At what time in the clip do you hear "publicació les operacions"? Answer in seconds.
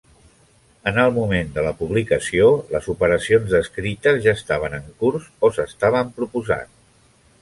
1.81-3.53